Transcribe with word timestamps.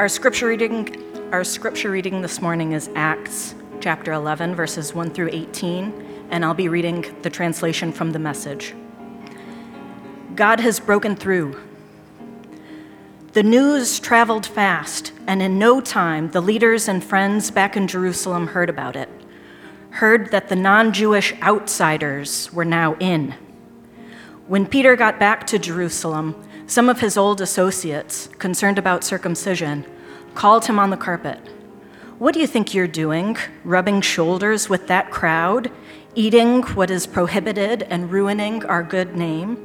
Our 0.00 0.08
scripture 0.08 0.46
reading, 0.46 0.96
our 1.30 1.44
scripture 1.44 1.90
reading 1.90 2.22
this 2.22 2.40
morning 2.40 2.72
is 2.72 2.88
Acts 2.96 3.54
chapter 3.82 4.14
11 4.14 4.54
verses 4.54 4.94
1 4.94 5.10
through 5.10 5.28
18, 5.30 6.28
and 6.30 6.42
I'll 6.42 6.54
be 6.54 6.70
reading 6.70 7.14
the 7.20 7.28
translation 7.28 7.92
from 7.92 8.12
the 8.12 8.18
message. 8.18 8.74
God 10.34 10.58
has 10.60 10.80
broken 10.80 11.16
through. 11.16 11.60
The 13.34 13.42
news 13.42 14.00
traveled 14.00 14.46
fast, 14.46 15.12
and 15.26 15.42
in 15.42 15.58
no 15.58 15.82
time 15.82 16.30
the 16.30 16.40
leaders 16.40 16.88
and 16.88 17.04
friends 17.04 17.50
back 17.50 17.76
in 17.76 17.86
Jerusalem 17.86 18.46
heard 18.46 18.70
about 18.70 18.96
it. 18.96 19.10
Heard 19.90 20.30
that 20.30 20.48
the 20.48 20.56
non-Jewish 20.56 21.34
outsiders 21.42 22.50
were 22.54 22.64
now 22.64 22.96
in. 23.00 23.34
When 24.46 24.64
Peter 24.64 24.96
got 24.96 25.18
back 25.18 25.46
to 25.48 25.58
Jerusalem, 25.58 26.42
some 26.70 26.88
of 26.88 27.00
his 27.00 27.16
old 27.16 27.40
associates, 27.40 28.28
concerned 28.38 28.78
about 28.78 29.02
circumcision, 29.02 29.84
called 30.36 30.66
him 30.66 30.78
on 30.78 30.90
the 30.90 30.96
carpet. 30.96 31.36
What 32.20 32.32
do 32.32 32.38
you 32.38 32.46
think 32.46 32.72
you're 32.72 32.86
doing, 32.86 33.36
rubbing 33.64 34.00
shoulders 34.02 34.68
with 34.68 34.86
that 34.86 35.10
crowd, 35.10 35.72
eating 36.14 36.62
what 36.62 36.88
is 36.88 37.08
prohibited 37.08 37.82
and 37.82 38.12
ruining 38.12 38.64
our 38.66 38.84
good 38.84 39.16
name? 39.16 39.58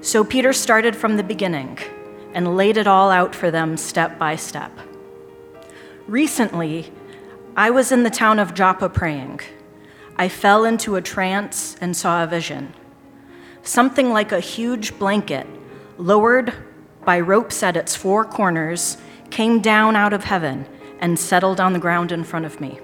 So 0.00 0.24
Peter 0.24 0.52
started 0.52 0.96
from 0.96 1.16
the 1.16 1.22
beginning 1.22 1.78
and 2.34 2.56
laid 2.56 2.78
it 2.78 2.88
all 2.88 3.12
out 3.12 3.32
for 3.32 3.52
them 3.52 3.76
step 3.76 4.18
by 4.18 4.34
step. 4.34 4.72
Recently, 6.08 6.92
I 7.56 7.70
was 7.70 7.92
in 7.92 8.02
the 8.02 8.10
town 8.10 8.40
of 8.40 8.54
Joppa 8.54 8.88
praying. 8.88 9.38
I 10.16 10.30
fell 10.30 10.64
into 10.64 10.96
a 10.96 11.00
trance 11.00 11.76
and 11.80 11.96
saw 11.96 12.24
a 12.24 12.26
vision. 12.26 12.74
Something 13.62 14.10
like 14.10 14.32
a 14.32 14.40
huge 14.40 14.98
blanket 14.98 15.46
lowered 15.98 16.52
by 17.04 17.20
ropes 17.20 17.62
at 17.62 17.76
its 17.76 17.94
four 17.94 18.24
corners, 18.24 18.96
came 19.30 19.60
down 19.60 19.96
out 19.96 20.12
of 20.12 20.24
heaven 20.24 20.66
and 20.98 21.18
settled 21.18 21.60
on 21.60 21.72
the 21.72 21.78
ground 21.78 22.12
in 22.12 22.24
front 22.24 22.44
of 22.44 22.60
me. 22.60 22.78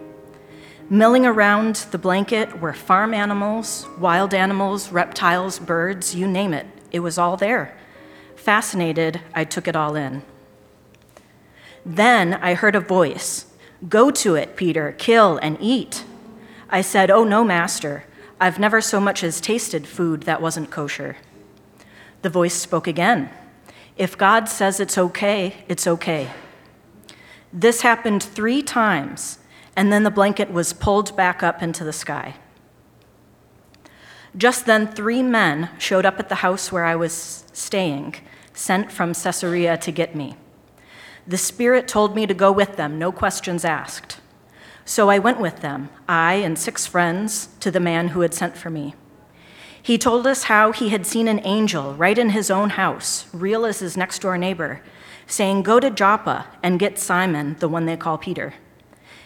Milling 0.90 1.24
around 1.24 1.76
the 1.90 1.98
blanket 1.98 2.60
were 2.60 2.72
farm 2.72 3.14
animals, 3.14 3.86
wild 3.98 4.34
animals, 4.34 4.92
reptiles, 4.92 5.58
birds, 5.58 6.14
you 6.14 6.26
name 6.26 6.52
it. 6.52 6.66
It 6.90 7.00
was 7.00 7.18
all 7.18 7.36
there. 7.36 7.76
Fascinated, 8.36 9.20
I 9.34 9.44
took 9.44 9.66
it 9.66 9.76
all 9.76 9.96
in. 9.96 10.22
Then 11.84 12.34
I 12.34 12.54
heard 12.54 12.76
a 12.76 12.80
voice 12.80 13.46
Go 13.88 14.12
to 14.12 14.36
it, 14.36 14.56
Peter, 14.56 14.94
kill 14.96 15.38
and 15.38 15.56
eat. 15.60 16.04
I 16.70 16.82
said, 16.82 17.10
Oh, 17.10 17.24
no, 17.24 17.42
Master. 17.42 18.04
I've 18.40 18.58
never 18.58 18.80
so 18.80 19.00
much 19.00 19.24
as 19.24 19.40
tasted 19.40 19.86
food 19.86 20.22
that 20.22 20.40
wasn't 20.40 20.70
kosher. 20.70 21.16
The 22.22 22.30
voice 22.30 22.54
spoke 22.54 22.86
again. 22.86 23.30
If 23.96 24.16
God 24.16 24.48
says 24.48 24.80
it's 24.80 24.96
okay, 24.96 25.64
it's 25.68 25.86
okay. 25.86 26.30
This 27.52 27.82
happened 27.82 28.22
three 28.22 28.62
times, 28.62 29.38
and 29.76 29.92
then 29.92 30.04
the 30.04 30.10
blanket 30.10 30.50
was 30.50 30.72
pulled 30.72 31.14
back 31.16 31.42
up 31.42 31.62
into 31.62 31.84
the 31.84 31.92
sky. 31.92 32.36
Just 34.36 34.64
then, 34.64 34.86
three 34.86 35.22
men 35.22 35.68
showed 35.78 36.06
up 36.06 36.18
at 36.18 36.30
the 36.30 36.36
house 36.36 36.72
where 36.72 36.84
I 36.84 36.96
was 36.96 37.44
staying, 37.52 38.14
sent 38.54 38.90
from 38.90 39.12
Caesarea 39.12 39.76
to 39.76 39.92
get 39.92 40.14
me. 40.14 40.36
The 41.26 41.36
Spirit 41.36 41.86
told 41.86 42.16
me 42.16 42.26
to 42.26 42.34
go 42.34 42.50
with 42.50 42.76
them, 42.76 42.98
no 42.98 43.12
questions 43.12 43.64
asked. 43.64 44.20
So 44.84 45.10
I 45.10 45.18
went 45.18 45.38
with 45.38 45.60
them, 45.60 45.90
I 46.08 46.34
and 46.34 46.58
six 46.58 46.86
friends, 46.86 47.48
to 47.60 47.70
the 47.70 47.78
man 47.78 48.08
who 48.08 48.20
had 48.22 48.32
sent 48.32 48.56
for 48.56 48.70
me. 48.70 48.94
He 49.82 49.98
told 49.98 50.28
us 50.28 50.44
how 50.44 50.70
he 50.70 50.90
had 50.90 51.06
seen 51.06 51.26
an 51.26 51.40
angel 51.44 51.94
right 51.94 52.16
in 52.16 52.30
his 52.30 52.50
own 52.50 52.70
house, 52.70 53.26
real 53.32 53.66
as 53.66 53.80
his 53.80 53.96
next 53.96 54.20
door 54.20 54.38
neighbor, 54.38 54.80
saying, 55.26 55.64
Go 55.64 55.80
to 55.80 55.90
Joppa 55.90 56.46
and 56.62 56.78
get 56.78 57.00
Simon, 57.00 57.56
the 57.58 57.68
one 57.68 57.86
they 57.86 57.96
call 57.96 58.16
Peter. 58.16 58.54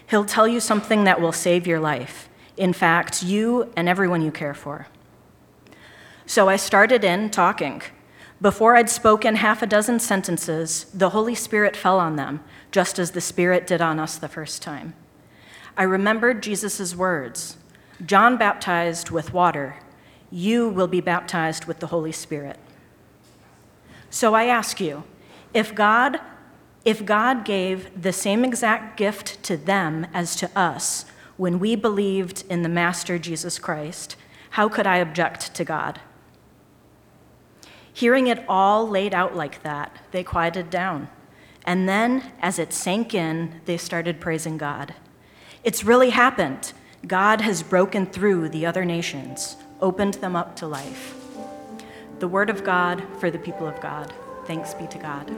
He'll 0.08 0.24
tell 0.24 0.48
you 0.48 0.60
something 0.60 1.04
that 1.04 1.20
will 1.20 1.32
save 1.32 1.66
your 1.66 1.80
life. 1.80 2.30
In 2.56 2.72
fact, 2.72 3.22
you 3.22 3.70
and 3.76 3.86
everyone 3.86 4.22
you 4.22 4.30
care 4.30 4.54
for. 4.54 4.86
So 6.24 6.48
I 6.48 6.56
started 6.56 7.04
in 7.04 7.30
talking. 7.30 7.82
Before 8.40 8.76
I'd 8.76 8.88
spoken 8.88 9.36
half 9.36 9.62
a 9.62 9.66
dozen 9.66 9.98
sentences, 9.98 10.86
the 10.94 11.10
Holy 11.10 11.34
Spirit 11.34 11.76
fell 11.76 12.00
on 12.00 12.16
them, 12.16 12.42
just 12.70 12.98
as 12.98 13.10
the 13.10 13.20
Spirit 13.20 13.66
did 13.66 13.82
on 13.82 13.98
us 13.98 14.16
the 14.16 14.28
first 14.28 14.62
time. 14.62 14.94
I 15.76 15.82
remembered 15.82 16.42
Jesus' 16.42 16.96
words 16.96 17.58
John 18.04 18.36
baptized 18.36 19.10
with 19.10 19.32
water 19.32 19.76
you 20.30 20.68
will 20.68 20.88
be 20.88 21.00
baptized 21.00 21.66
with 21.66 21.80
the 21.80 21.88
Holy 21.88 22.12
Spirit. 22.12 22.58
So 24.10 24.34
I 24.34 24.44
ask 24.44 24.80
you, 24.80 25.04
if 25.52 25.74
God 25.74 26.20
if 26.86 27.04
God 27.04 27.44
gave 27.44 28.00
the 28.00 28.12
same 28.12 28.44
exact 28.44 28.96
gift 28.96 29.42
to 29.42 29.56
them 29.56 30.06
as 30.14 30.36
to 30.36 30.48
us 30.56 31.04
when 31.36 31.58
we 31.58 31.74
believed 31.74 32.44
in 32.48 32.62
the 32.62 32.68
Master 32.68 33.18
Jesus 33.18 33.58
Christ, 33.58 34.14
how 34.50 34.68
could 34.68 34.86
I 34.86 34.98
object 34.98 35.52
to 35.56 35.64
God? 35.64 36.00
Hearing 37.92 38.28
it 38.28 38.44
all 38.48 38.88
laid 38.88 39.14
out 39.14 39.34
like 39.34 39.64
that, 39.64 39.96
they 40.12 40.22
quieted 40.22 40.70
down. 40.70 41.08
And 41.64 41.88
then, 41.88 42.30
as 42.40 42.60
it 42.60 42.72
sank 42.72 43.12
in, 43.14 43.60
they 43.64 43.76
started 43.76 44.20
praising 44.20 44.56
God. 44.56 44.94
It's 45.64 45.82
really 45.82 46.10
happened. 46.10 46.72
God 47.04 47.40
has 47.40 47.64
broken 47.64 48.06
through 48.06 48.50
the 48.50 48.64
other 48.64 48.84
nations 48.84 49.56
opened 49.80 50.14
them 50.14 50.36
up 50.36 50.56
to 50.56 50.66
life. 50.66 51.14
The 52.18 52.28
Word 52.28 52.50
of 52.50 52.64
God 52.64 53.02
for 53.18 53.30
the 53.30 53.38
people 53.38 53.66
of 53.66 53.80
God. 53.80 54.12
Thanks 54.46 54.74
be 54.74 54.86
to 54.86 54.98
God. 54.98 55.30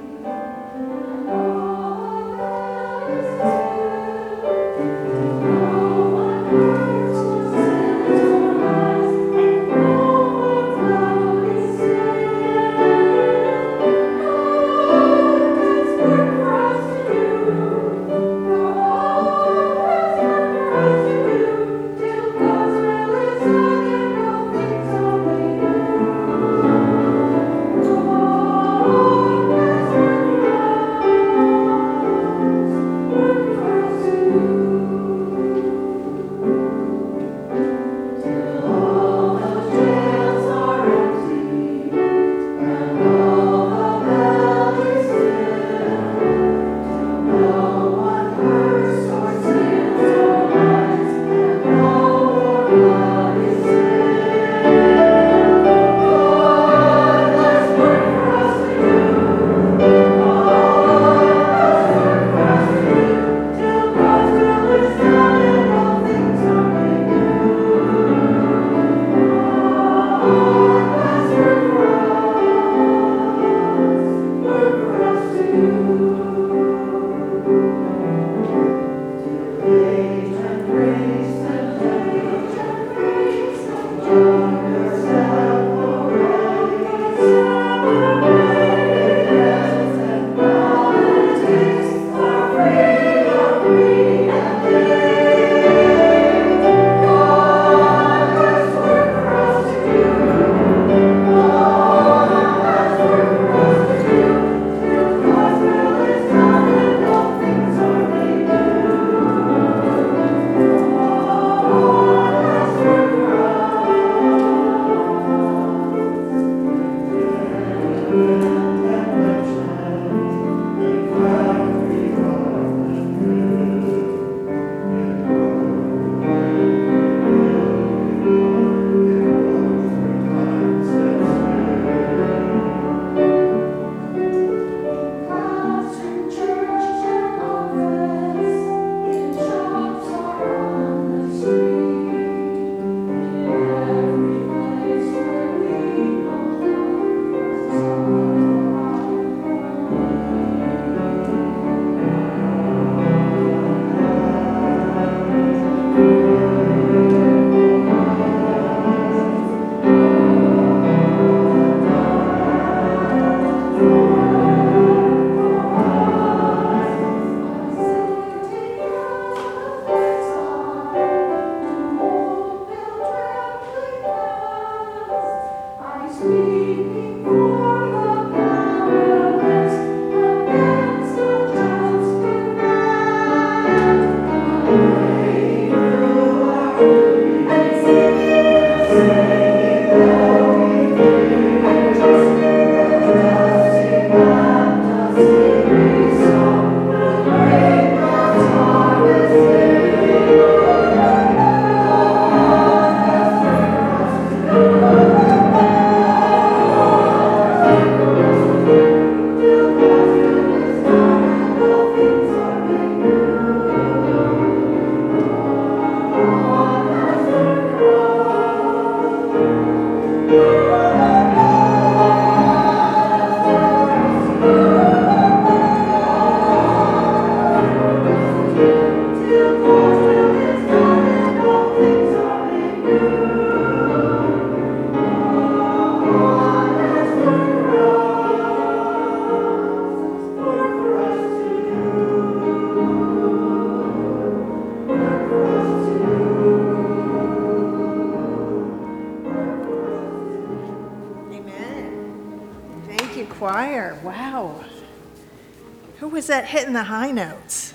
Hitting 256.48 256.72
the 256.72 256.84
high 256.84 257.10
notes? 257.10 257.74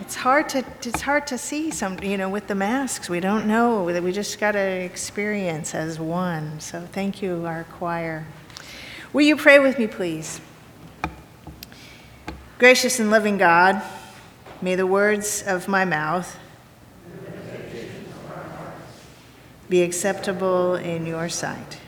It's 0.00 0.14
hard 0.14 0.48
to 0.50 0.64
it's 0.82 1.00
hard 1.00 1.26
to 1.26 1.38
see 1.38 1.70
some 1.72 1.98
you 2.00 2.16
know 2.16 2.28
with 2.28 2.46
the 2.46 2.54
masks 2.54 3.08
we 3.08 3.18
don't 3.18 3.46
know 3.46 3.92
that 3.92 4.02
we 4.02 4.12
just 4.12 4.38
got 4.38 4.52
to 4.52 4.58
experience 4.58 5.74
as 5.74 5.98
one. 5.98 6.60
So 6.60 6.86
thank 6.92 7.20
you 7.20 7.44
our 7.44 7.64
choir. 7.64 8.26
Will 9.12 9.22
you 9.22 9.36
pray 9.36 9.58
with 9.58 9.78
me 9.78 9.88
please? 9.88 10.40
Gracious 12.58 13.00
and 13.00 13.10
loving 13.10 13.36
God, 13.36 13.82
may 14.62 14.76
the 14.76 14.86
words 14.86 15.42
of 15.42 15.66
my 15.66 15.84
mouth 15.84 16.38
be 19.68 19.82
acceptable 19.82 20.76
in 20.76 21.06
your 21.06 21.28
sight, 21.28 21.78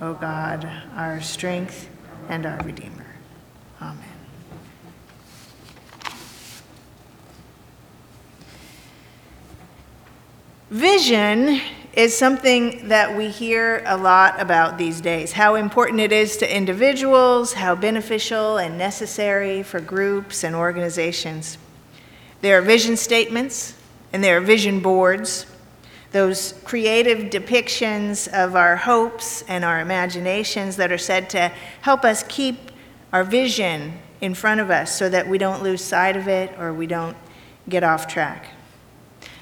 O 0.00 0.12
God, 0.12 0.70
our 0.94 1.20
strength 1.20 1.88
and 2.28 2.44
our 2.44 2.58
redeemer. 2.62 3.06
Amen. 3.80 4.16
Vision 10.76 11.58
is 11.94 12.14
something 12.14 12.88
that 12.88 13.16
we 13.16 13.30
hear 13.30 13.82
a 13.86 13.96
lot 13.96 14.38
about 14.38 14.76
these 14.76 15.00
days 15.00 15.32
how 15.32 15.54
important 15.54 16.00
it 16.00 16.12
is 16.12 16.36
to 16.36 16.54
individuals, 16.54 17.54
how 17.54 17.74
beneficial 17.74 18.58
and 18.58 18.76
necessary 18.76 19.62
for 19.62 19.80
groups 19.80 20.44
and 20.44 20.54
organizations. 20.54 21.56
There 22.42 22.58
are 22.58 22.60
vision 22.60 22.98
statements 22.98 23.74
and 24.12 24.22
there 24.22 24.36
are 24.36 24.42
vision 24.42 24.80
boards, 24.80 25.46
those 26.12 26.52
creative 26.64 27.30
depictions 27.30 28.28
of 28.28 28.54
our 28.54 28.76
hopes 28.76 29.40
and 29.48 29.64
our 29.64 29.80
imaginations 29.80 30.76
that 30.76 30.92
are 30.92 30.98
said 30.98 31.30
to 31.30 31.52
help 31.80 32.04
us 32.04 32.22
keep 32.28 32.70
our 33.14 33.24
vision 33.24 33.94
in 34.20 34.34
front 34.34 34.60
of 34.60 34.70
us 34.70 34.94
so 34.94 35.08
that 35.08 35.26
we 35.26 35.38
don't 35.38 35.62
lose 35.62 35.82
sight 35.82 36.18
of 36.18 36.28
it 36.28 36.54
or 36.58 36.74
we 36.74 36.86
don't 36.86 37.16
get 37.66 37.82
off 37.82 38.06
track. 38.06 38.48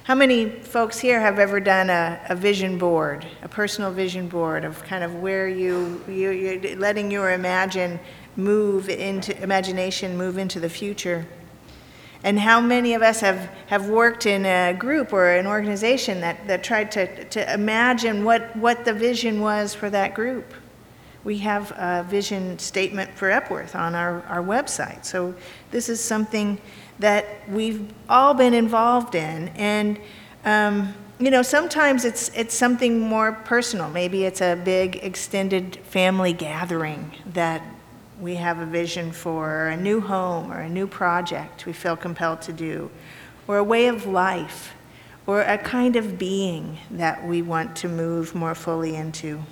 How 0.04 0.14
many 0.14 0.50
folks 0.50 0.98
here 0.98 1.18
have 1.18 1.38
ever 1.38 1.60
done 1.60 1.88
a, 1.88 2.20
a 2.28 2.36
vision 2.36 2.76
board, 2.76 3.26
a 3.40 3.48
personal 3.48 3.90
vision 3.90 4.28
board 4.28 4.66
of 4.66 4.84
kind 4.84 5.02
of 5.02 5.14
where 5.14 5.48
you, 5.48 6.04
you 6.06 6.28
you're 6.28 6.76
letting 6.76 7.10
your 7.10 7.32
imagine 7.32 7.98
move 8.36 8.90
into 8.90 9.34
imagination 9.42 10.18
move 10.18 10.36
into 10.36 10.60
the 10.60 10.68
future? 10.68 11.24
And 12.22 12.38
how 12.38 12.60
many 12.60 12.92
of 12.92 13.00
us 13.00 13.20
have, 13.20 13.50
have 13.68 13.88
worked 13.88 14.26
in 14.26 14.44
a 14.44 14.74
group 14.74 15.10
or 15.14 15.30
an 15.30 15.46
organization 15.46 16.20
that, 16.20 16.46
that 16.48 16.62
tried 16.62 16.92
to, 16.92 17.24
to 17.24 17.54
imagine 17.54 18.24
what, 18.24 18.54
what 18.56 18.84
the 18.84 18.92
vision 18.92 19.40
was 19.40 19.72
for 19.72 19.88
that 19.88 20.14
group? 20.14 20.52
We 21.24 21.38
have 21.38 21.72
a 21.78 22.04
vision 22.06 22.58
statement 22.58 23.10
for 23.14 23.30
Epworth 23.30 23.74
on 23.74 23.94
our, 23.94 24.20
our 24.24 24.42
website. 24.42 25.06
So 25.06 25.34
this 25.70 25.88
is 25.88 25.98
something 25.98 26.60
that 26.98 27.26
we've 27.48 27.92
all 28.08 28.34
been 28.34 28.54
involved 28.54 29.14
in. 29.14 29.48
And, 29.48 29.98
um, 30.44 30.94
you 31.18 31.30
know, 31.30 31.42
sometimes 31.42 32.04
it's, 32.04 32.28
it's 32.30 32.54
something 32.54 33.00
more 33.00 33.32
personal. 33.32 33.88
Maybe 33.90 34.24
it's 34.24 34.40
a 34.40 34.60
big 34.64 34.96
extended 34.96 35.76
family 35.76 36.32
gathering 36.32 37.12
that 37.32 37.62
we 38.20 38.36
have 38.36 38.60
a 38.60 38.66
vision 38.66 39.10
for, 39.12 39.50
or 39.50 39.68
a 39.68 39.76
new 39.76 40.00
home, 40.00 40.52
or 40.52 40.60
a 40.60 40.68
new 40.68 40.86
project 40.86 41.66
we 41.66 41.72
feel 41.72 41.96
compelled 41.96 42.42
to 42.42 42.52
do, 42.52 42.90
or 43.48 43.58
a 43.58 43.64
way 43.64 43.88
of 43.88 44.06
life, 44.06 44.72
or 45.26 45.42
a 45.42 45.58
kind 45.58 45.96
of 45.96 46.18
being 46.18 46.78
that 46.90 47.26
we 47.26 47.42
want 47.42 47.74
to 47.76 47.88
move 47.88 48.34
more 48.34 48.54
fully 48.54 48.94
into. 48.94 49.42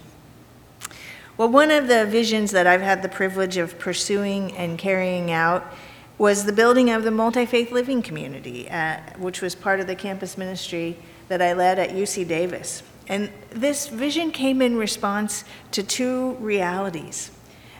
Well, 1.36 1.48
one 1.48 1.70
of 1.70 1.88
the 1.88 2.06
visions 2.06 2.50
that 2.52 2.66
I've 2.66 2.82
had 2.82 3.02
the 3.02 3.08
privilege 3.08 3.56
of 3.56 3.78
pursuing 3.78 4.56
and 4.56 4.78
carrying 4.78 5.30
out 5.30 5.72
was 6.18 6.44
the 6.44 6.52
building 6.52 6.90
of 6.90 7.04
the 7.04 7.10
multi 7.10 7.46
faith 7.46 7.72
living 7.72 8.02
community, 8.02 8.68
uh, 8.68 8.98
which 9.18 9.40
was 9.40 9.54
part 9.54 9.80
of 9.80 9.86
the 9.86 9.94
campus 9.94 10.36
ministry 10.36 10.96
that 11.28 11.40
I 11.40 11.52
led 11.52 11.78
at 11.78 11.90
UC 11.90 12.28
Davis. 12.28 12.82
And 13.08 13.30
this 13.50 13.88
vision 13.88 14.30
came 14.30 14.62
in 14.62 14.76
response 14.76 15.44
to 15.72 15.82
two 15.82 16.32
realities. 16.34 17.30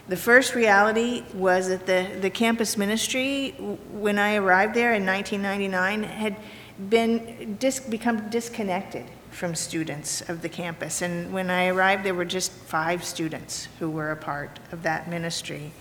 The 0.07 0.17
first 0.17 0.53
reality 0.53 1.23
was 1.33 1.69
that 1.69 1.85
the, 1.85 2.09
the 2.19 2.29
campus 2.29 2.77
ministry, 2.77 3.51
when 3.91 4.19
I 4.19 4.35
arrived 4.35 4.73
there 4.73 4.93
in 4.93 5.05
1999, 5.05 6.03
had 6.03 6.35
been 6.89 7.55
dis- 7.57 7.79
become 7.79 8.29
disconnected 8.29 9.05
from 9.31 9.55
students 9.55 10.21
of 10.29 10.41
the 10.41 10.49
campus. 10.49 11.01
And 11.01 11.33
when 11.33 11.49
I 11.49 11.67
arrived, 11.67 12.03
there 12.03 12.13
were 12.13 12.25
just 12.25 12.51
five 12.51 13.03
students 13.03 13.69
who 13.79 13.89
were 13.89 14.11
a 14.11 14.17
part 14.17 14.59
of 14.71 14.83
that 14.83 15.09
ministry. 15.09 15.71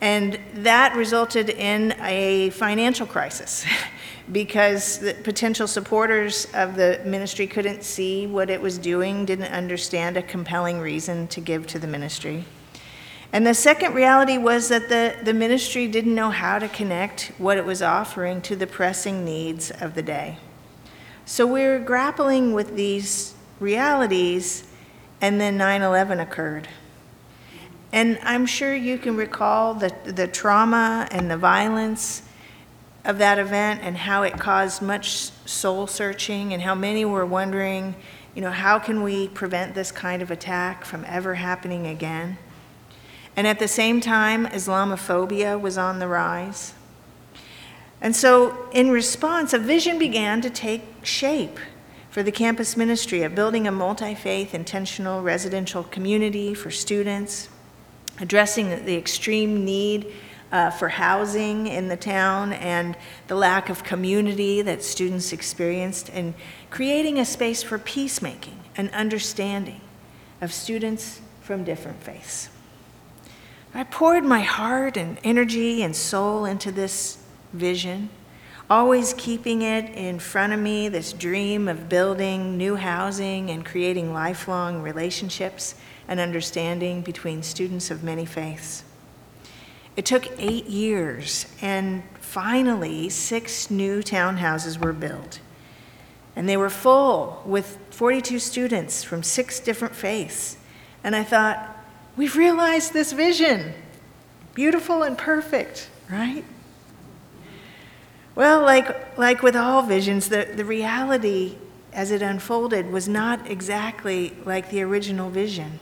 And 0.00 0.38
that 0.54 0.96
resulted 0.96 1.50
in 1.50 1.94
a 2.00 2.50
financial 2.50 3.06
crisis 3.06 3.66
because 4.32 4.98
the 4.98 5.14
potential 5.14 5.66
supporters 5.66 6.46
of 6.54 6.76
the 6.76 7.00
ministry 7.04 7.46
couldn't 7.46 7.84
see 7.84 8.26
what 8.26 8.48
it 8.48 8.60
was 8.60 8.78
doing, 8.78 9.24
didn't 9.24 9.52
understand 9.52 10.16
a 10.16 10.22
compelling 10.22 10.80
reason 10.80 11.28
to 11.28 11.40
give 11.40 11.66
to 11.68 11.78
the 11.78 11.86
ministry. 11.86 12.44
And 13.32 13.46
the 13.46 13.54
second 13.54 13.94
reality 13.94 14.38
was 14.38 14.68
that 14.68 14.88
the, 14.88 15.16
the 15.22 15.34
ministry 15.34 15.86
didn't 15.86 16.14
know 16.14 16.30
how 16.30 16.58
to 16.58 16.68
connect 16.68 17.32
what 17.38 17.58
it 17.58 17.64
was 17.64 17.82
offering 17.82 18.40
to 18.42 18.56
the 18.56 18.66
pressing 18.66 19.24
needs 19.24 19.70
of 19.70 19.94
the 19.94 20.02
day. 20.02 20.38
So 21.26 21.46
we 21.46 21.60
we're 21.60 21.78
grappling 21.78 22.54
with 22.54 22.74
these 22.74 23.34
realities, 23.60 24.64
and 25.20 25.40
then 25.40 25.56
9 25.56 25.82
11 25.82 26.18
occurred. 26.18 26.66
And 27.92 28.18
I'm 28.22 28.46
sure 28.46 28.74
you 28.74 28.98
can 28.98 29.16
recall 29.16 29.74
the, 29.74 29.92
the 30.04 30.28
trauma 30.28 31.08
and 31.10 31.30
the 31.30 31.36
violence 31.36 32.22
of 33.04 33.18
that 33.18 33.38
event 33.38 33.80
and 33.82 33.96
how 33.96 34.22
it 34.22 34.34
caused 34.38 34.82
much 34.82 35.08
soul 35.46 35.86
searching 35.86 36.52
and 36.52 36.62
how 36.62 36.74
many 36.74 37.04
were 37.04 37.26
wondering, 37.26 37.96
you 38.34 38.42
know, 38.42 38.50
how 38.50 38.78
can 38.78 39.02
we 39.02 39.28
prevent 39.28 39.74
this 39.74 39.90
kind 39.90 40.22
of 40.22 40.30
attack 40.30 40.84
from 40.84 41.04
ever 41.08 41.34
happening 41.34 41.86
again? 41.86 42.38
And 43.36 43.46
at 43.46 43.58
the 43.58 43.68
same 43.68 44.00
time, 44.00 44.46
Islamophobia 44.46 45.60
was 45.60 45.78
on 45.78 45.98
the 45.98 46.06
rise. 46.06 46.74
And 48.00 48.14
so, 48.14 48.68
in 48.72 48.90
response, 48.90 49.52
a 49.52 49.58
vision 49.58 49.98
began 49.98 50.40
to 50.40 50.50
take 50.50 50.82
shape 51.02 51.58
for 52.08 52.22
the 52.22 52.32
campus 52.32 52.76
ministry 52.76 53.22
of 53.22 53.34
building 53.34 53.66
a 53.66 53.72
multi 53.72 54.14
faith 54.14 54.54
intentional 54.54 55.22
residential 55.22 55.84
community 55.84 56.54
for 56.54 56.70
students 56.70 57.48
addressing 58.20 58.84
the 58.84 58.96
extreme 58.96 59.64
need 59.64 60.12
uh, 60.52 60.70
for 60.70 60.88
housing 60.88 61.66
in 61.66 61.88
the 61.88 61.96
town 61.96 62.52
and 62.52 62.96
the 63.28 63.34
lack 63.34 63.68
of 63.68 63.84
community 63.84 64.62
that 64.62 64.82
students 64.82 65.32
experienced, 65.32 66.10
and 66.10 66.34
creating 66.70 67.18
a 67.18 67.24
space 67.24 67.62
for 67.62 67.78
peacemaking 67.78 68.58
and 68.76 68.90
understanding 68.90 69.80
of 70.40 70.52
students 70.52 71.20
from 71.40 71.64
different 71.64 72.02
faiths. 72.02 72.48
I 73.72 73.84
poured 73.84 74.24
my 74.24 74.40
heart 74.40 74.96
and 74.96 75.18
energy 75.22 75.82
and 75.82 75.94
soul 75.94 76.44
into 76.44 76.72
this 76.72 77.18
vision, 77.52 78.08
always 78.68 79.14
keeping 79.16 79.62
it 79.62 79.90
in 79.94 80.18
front 80.18 80.52
of 80.52 80.58
me 80.58 80.88
this 80.88 81.12
dream 81.12 81.68
of 81.68 81.88
building 81.88 82.56
new 82.56 82.74
housing 82.74 83.50
and 83.50 83.64
creating 83.64 84.12
lifelong 84.12 84.82
relationships 84.82 85.76
and 86.10 86.18
understanding 86.18 87.00
between 87.00 87.40
students 87.42 87.88
of 87.90 88.02
many 88.02 88.26
faiths. 88.26 88.82
It 89.96 90.04
took 90.04 90.28
eight 90.38 90.66
years, 90.66 91.46
and 91.62 92.02
finally, 92.20 93.08
six 93.08 93.70
new 93.70 94.02
townhouses 94.02 94.76
were 94.76 94.92
built. 94.92 95.38
And 96.34 96.48
they 96.48 96.56
were 96.56 96.70
full 96.70 97.42
with 97.46 97.78
42 97.90 98.40
students 98.40 99.04
from 99.04 99.22
six 99.22 99.60
different 99.60 99.94
faiths. 99.94 100.56
And 101.04 101.14
I 101.14 101.22
thought, 101.22 101.76
we've 102.16 102.36
realized 102.36 102.92
this 102.92 103.12
vision. 103.12 103.72
Beautiful 104.54 105.04
and 105.04 105.16
perfect, 105.16 105.90
right? 106.10 106.44
Well, 108.34 108.62
like, 108.62 109.16
like 109.16 109.42
with 109.42 109.54
all 109.54 109.82
visions, 109.82 110.28
the, 110.28 110.48
the 110.56 110.64
reality 110.64 111.56
as 111.92 112.10
it 112.10 112.22
unfolded 112.22 112.90
was 112.90 113.08
not 113.08 113.48
exactly 113.48 114.36
like 114.44 114.70
the 114.70 114.82
original 114.82 115.30
vision. 115.30 115.78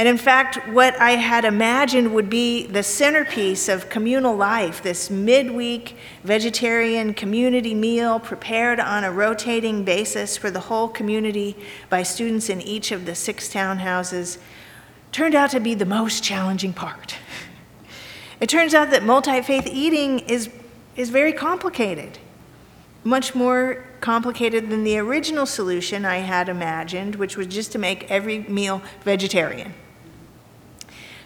And 0.00 0.08
in 0.08 0.16
fact, 0.16 0.66
what 0.68 0.98
I 0.98 1.10
had 1.10 1.44
imagined 1.44 2.14
would 2.14 2.30
be 2.30 2.66
the 2.66 2.82
centerpiece 2.82 3.68
of 3.68 3.90
communal 3.90 4.34
life 4.34 4.82
this 4.82 5.10
midweek 5.10 5.94
vegetarian 6.24 7.12
community 7.12 7.74
meal 7.74 8.18
prepared 8.18 8.80
on 8.80 9.04
a 9.04 9.12
rotating 9.12 9.84
basis 9.84 10.38
for 10.38 10.50
the 10.50 10.58
whole 10.58 10.88
community 10.88 11.54
by 11.90 12.02
students 12.02 12.48
in 12.48 12.62
each 12.62 12.92
of 12.92 13.04
the 13.04 13.14
six 13.14 13.52
townhouses 13.52 14.38
turned 15.12 15.34
out 15.34 15.50
to 15.50 15.60
be 15.60 15.74
the 15.74 15.84
most 15.84 16.24
challenging 16.24 16.72
part. 16.72 17.16
It 18.40 18.48
turns 18.48 18.72
out 18.72 18.90
that 18.92 19.02
multi 19.02 19.42
faith 19.42 19.66
eating 19.66 20.20
is, 20.20 20.48
is 20.96 21.10
very 21.10 21.34
complicated, 21.34 22.16
much 23.04 23.34
more 23.34 23.86
complicated 24.00 24.70
than 24.70 24.82
the 24.82 24.96
original 24.96 25.44
solution 25.44 26.06
I 26.06 26.20
had 26.20 26.48
imagined, 26.48 27.16
which 27.16 27.36
was 27.36 27.48
just 27.48 27.70
to 27.72 27.78
make 27.78 28.10
every 28.10 28.38
meal 28.38 28.80
vegetarian. 29.04 29.74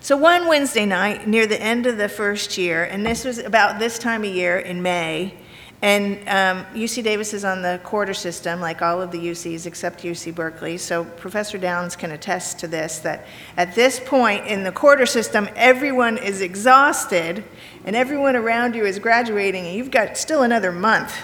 So, 0.05 0.19
one 0.19 0.49
Wednesday 0.49 0.85
night 0.85 1.27
near 1.27 1.47
the 1.47 1.59
end 1.59 1.87
of 1.87 1.97
the 1.97 2.11
first 2.11 2.59
year, 2.59 2.85
and 2.85 3.07
this 3.07 3.25
was 3.25 3.39
about 3.39 3.79
this 3.79 3.99
time 3.99 4.23
of 4.23 4.35
year 4.35 4.59
in 4.59 4.83
May, 4.83 5.33
and 5.81 6.19
um, 6.29 6.67
UC 6.75 7.03
Davis 7.03 7.33
is 7.33 7.43
on 7.43 7.63
the 7.63 7.81
quarter 7.85 8.13
system, 8.13 8.61
like 8.61 8.83
all 8.83 9.01
of 9.01 9.13
the 9.13 9.19
UCs 9.19 9.65
except 9.65 10.03
UC 10.03 10.35
Berkeley. 10.35 10.77
So 10.77 11.07
Professor 11.07 11.57
Downs 11.57 11.97
can 11.97 12.13
attest 12.13 12.59
to 12.59 12.69
this 12.69 12.99
that 12.99 13.25
at 13.57 13.75
this 13.75 13.99
point 13.99 14.47
in 14.47 14.63
the 14.63 14.73
quarter 14.73 15.07
system, 15.07 15.49
everyone 15.57 16.19
is 16.19 16.43
exhausted 16.43 17.43
and 17.87 17.97
everyone 17.97 18.37
around 18.37 18.75
you 18.75 18.85
is 18.85 18.99
graduating, 18.99 19.65
and 19.65 19.75
you've 19.75 19.91
got 19.91 20.19
still 20.19 20.43
another 20.43 20.71
month. 20.71 21.17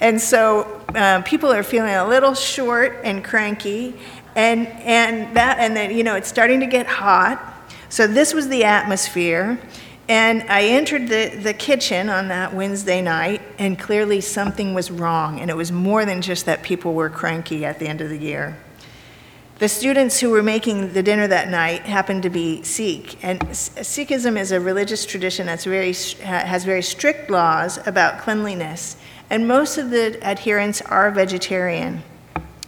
And 0.00 0.20
so 0.20 0.82
um, 0.94 1.22
people 1.22 1.50
are 1.50 1.62
feeling 1.62 1.94
a 1.94 2.06
little 2.06 2.34
short 2.34 2.98
and 3.02 3.24
cranky, 3.24 3.94
and, 4.36 4.66
and 4.66 5.34
that, 5.38 5.58
and 5.58 5.74
then, 5.74 5.96
you 5.96 6.04
know, 6.04 6.16
it's 6.16 6.28
starting 6.28 6.60
to 6.60 6.66
get 6.66 6.86
hot. 6.86 7.46
So 7.90 8.06
this 8.06 8.32
was 8.32 8.48
the 8.48 8.64
atmosphere. 8.64 9.60
And 10.08 10.42
I 10.44 10.64
entered 10.64 11.08
the, 11.08 11.28
the 11.28 11.52
kitchen 11.52 12.08
on 12.08 12.28
that 12.28 12.52
Wednesday 12.52 13.00
night, 13.00 13.42
and 13.58 13.78
clearly 13.78 14.20
something 14.20 14.74
was 14.74 14.90
wrong. 14.90 15.38
And 15.38 15.50
it 15.50 15.56
was 15.56 15.70
more 15.70 16.04
than 16.04 16.20
just 16.20 16.46
that 16.46 16.62
people 16.62 16.94
were 16.94 17.10
cranky 17.10 17.64
at 17.64 17.78
the 17.78 17.86
end 17.86 18.00
of 18.00 18.08
the 18.08 18.18
year. 18.18 18.56
The 19.58 19.68
students 19.68 20.18
who 20.18 20.30
were 20.30 20.42
making 20.42 20.94
the 20.94 21.02
dinner 21.02 21.28
that 21.28 21.48
night 21.48 21.82
happened 21.82 22.22
to 22.22 22.30
be 22.30 22.62
Sikh. 22.62 23.22
And 23.22 23.40
Sikhism 23.50 24.38
is 24.38 24.52
a 24.52 24.58
religious 24.58 25.04
tradition 25.04 25.46
that 25.46 25.62
very, 25.62 25.92
has 25.92 26.64
very 26.64 26.82
strict 26.82 27.28
laws 27.28 27.78
about 27.86 28.20
cleanliness. 28.20 28.96
And 29.28 29.46
most 29.46 29.78
of 29.78 29.90
the 29.90 30.18
adherents 30.24 30.80
are 30.82 31.10
vegetarian. 31.10 32.02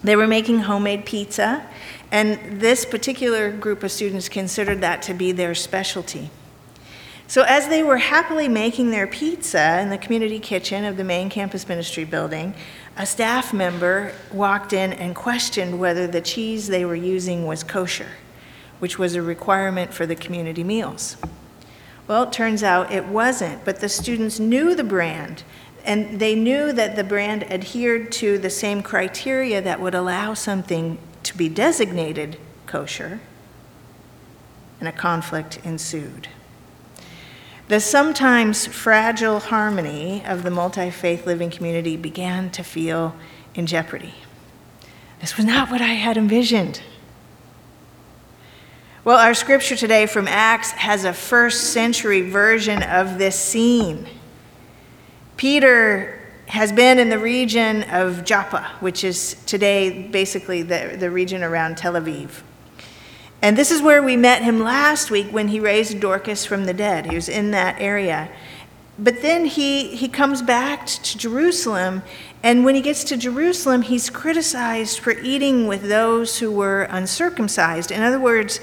They 0.05 0.17
were 0.17 0.27
making 0.27 0.61
homemade 0.61 1.07
pizza, 1.07 1.67
and 2.13 2.61
this 2.61 2.85
particular 2.85 3.51
group 3.51 3.83
of 3.83 3.91
students 3.91 4.29
considered 4.29 4.83
that 4.83 5.01
to 5.03 5.15
be 5.15 5.33
their 5.33 5.55
specialty. 5.55 6.31
So, 7.27 7.45
as 7.49 7.69
they 7.69 7.83
were 7.83 7.97
happily 7.97 8.49
making 8.49 8.91
their 8.91 9.07
pizza 9.07 9.81
in 9.81 9.89
the 9.89 9.97
community 9.97 10.39
kitchen 10.39 10.85
of 10.85 10.99
the 10.99 11.05
main 11.05 11.31
campus 11.31 11.67
ministry 11.67 12.05
building, 12.05 12.55
a 12.99 13.07
staff 13.07 13.55
member 13.55 14.13
walked 14.31 14.75
in 14.75 14.93
and 14.93 15.17
questioned 15.17 15.81
whether 15.81 16.07
the 16.07 16.21
cheese 16.21 16.69
they 16.69 16.85
were 16.85 16.95
using 16.95 17.47
was 17.47 17.65
kosher, 17.65 18.11
which 18.79 18.99
was 18.99 19.15
a 19.15 19.23
requirement 19.23 19.95
for 19.95 20.05
the 20.05 20.15
community 20.15 20.63
meals. 20.63 21.17
Well, 22.07 22.25
it 22.25 22.33
turns 22.33 22.63
out 22.63 22.93
it 22.93 23.07
wasn't, 23.07 23.65
but 23.65 23.81
the 23.81 23.89
students 23.89 24.39
knew 24.39 24.75
the 24.75 24.85
brand, 24.85 25.45
and 25.87 26.21
they 26.21 26.35
knew 26.35 26.75
that 26.75 26.97
the 26.97 27.05
brand 27.05 27.51
adhered 27.51 28.13
to 28.13 28.37
the 28.37 28.51
same 28.51 28.83
criteria 28.83 29.63
that 29.63 29.81
would 29.81 29.95
allow 29.95 30.35
something 30.35 30.99
to 31.25 31.37
be 31.37 31.49
designated 31.49 32.39
kosher, 32.67 33.21
and 34.79 34.89
a 34.89 34.93
conflict 34.93 35.59
ensued. 35.65 36.29
The 37.69 37.81
sometimes 37.81 38.67
fragile 38.67 39.39
harmony 39.39 40.23
of 40.27 40.43
the 40.43 40.51
multi 40.51 40.91
faith 40.91 41.27
living 41.27 41.51
community 41.51 41.97
began 41.97 42.51
to 42.51 42.63
feel 42.63 43.15
in 43.55 43.67
jeopardy. 43.67 44.15
This 45.21 45.37
was 45.37 45.47
not 45.47 45.71
what 45.71 45.81
I 45.81 45.95
had 45.95 46.17
envisioned. 46.17 46.83
Well, 49.05 49.19
our 49.19 49.35
scripture 49.35 49.77
today 49.77 50.07
from 50.07 50.29
Acts 50.29 50.71
has 50.73 51.05
a 51.05 51.13
first 51.13 51.73
century 51.73 52.23
version 52.29 52.83
of 52.83 53.19
this 53.19 53.39
scene. 53.39 54.09
Peter 55.37 56.22
has 56.53 56.71
been 56.71 56.99
in 56.99 57.09
the 57.09 57.19
region 57.19 57.83
of 57.85 58.25
Joppa, 58.25 58.73
which 58.81 59.05
is 59.05 59.37
today 59.47 60.03
basically 60.09 60.61
the, 60.61 60.97
the 60.99 61.11
region 61.11 61.43
around 61.43 61.79
Tel 61.79 61.95
Aviv. 61.95 62.43
And 63.41 63.57
this 63.57 63.71
is 63.71 63.81
where 63.81 64.03
we 64.03 64.19
met 64.19 64.43
him 64.43 64.61
last 64.61 65.11
week 65.11 65.29
when 65.29 65.49
he 65.49 65.61
raised 65.61 65.99
Dorcas 65.99 66.45
from 66.45 66.67
the 66.67 66.75
dead. 66.75 67.07
He 67.07 67.15
was 67.15 67.31
in 67.31 67.53
that 67.53 67.81
area. 67.81 68.31
But 68.99 69.23
then 69.23 69.47
he, 69.47 69.97
he 69.97 70.09
comes 70.09 70.43
back 70.43 70.85
to 70.85 71.17
Jerusalem, 71.17 72.03
and 72.43 72.67
when 72.67 72.75
he 72.75 72.83
gets 72.83 73.03
to 73.05 73.17
Jerusalem, 73.17 73.81
he's 73.81 74.11
criticized 74.11 74.99
for 74.99 75.13
eating 75.13 75.67
with 75.67 75.89
those 75.89 76.39
who 76.39 76.53
were 76.53 76.83
uncircumcised. 76.91 77.91
In 77.91 78.03
other 78.03 78.21
words, 78.21 78.61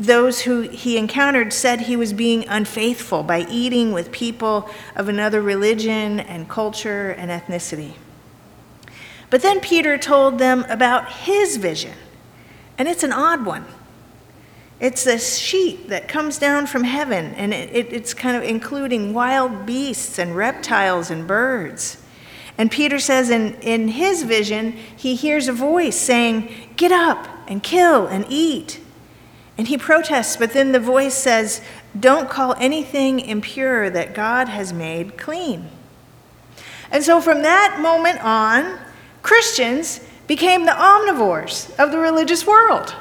those 0.00 0.40
who 0.40 0.62
he 0.62 0.96
encountered 0.96 1.52
said 1.52 1.82
he 1.82 1.96
was 1.96 2.12
being 2.12 2.48
unfaithful 2.48 3.22
by 3.22 3.46
eating 3.50 3.92
with 3.92 4.10
people 4.10 4.68
of 4.96 5.08
another 5.08 5.42
religion 5.42 6.20
and 6.20 6.48
culture 6.48 7.10
and 7.10 7.30
ethnicity. 7.30 7.92
But 9.28 9.42
then 9.42 9.60
Peter 9.60 9.98
told 9.98 10.38
them 10.38 10.64
about 10.68 11.12
his 11.12 11.58
vision, 11.58 11.92
and 12.78 12.88
it's 12.88 13.02
an 13.02 13.12
odd 13.12 13.44
one. 13.44 13.66
It's 14.80 15.04
this 15.04 15.36
sheet 15.36 15.90
that 15.90 16.08
comes 16.08 16.38
down 16.38 16.66
from 16.66 16.84
heaven, 16.84 17.34
and 17.34 17.52
it, 17.52 17.68
it, 17.76 17.92
it's 17.92 18.14
kind 18.14 18.36
of 18.36 18.42
including 18.42 19.12
wild 19.12 19.66
beasts 19.66 20.18
and 20.18 20.34
reptiles 20.34 21.10
and 21.10 21.26
birds. 21.26 22.02
And 22.56 22.70
Peter 22.70 22.98
says 22.98 23.28
in, 23.28 23.54
in 23.60 23.88
his 23.88 24.22
vision, 24.22 24.72
he 24.96 25.14
hears 25.14 25.46
a 25.46 25.52
voice 25.52 25.96
saying, 25.96 26.50
Get 26.76 26.90
up 26.90 27.28
and 27.46 27.62
kill 27.62 28.06
and 28.06 28.24
eat. 28.30 28.80
And 29.60 29.68
he 29.68 29.76
protests, 29.76 30.38
but 30.38 30.54
then 30.54 30.72
the 30.72 30.80
voice 30.80 31.12
says, 31.12 31.60
Don't 31.98 32.30
call 32.30 32.54
anything 32.54 33.20
impure 33.20 33.90
that 33.90 34.14
God 34.14 34.48
has 34.48 34.72
made 34.72 35.18
clean. 35.18 35.68
And 36.90 37.04
so 37.04 37.20
from 37.20 37.42
that 37.42 37.78
moment 37.78 38.24
on, 38.24 38.78
Christians 39.22 40.00
became 40.26 40.64
the 40.64 40.72
omnivores 40.72 41.78
of 41.78 41.90
the 41.90 41.98
religious 41.98 42.46
world 42.46 42.96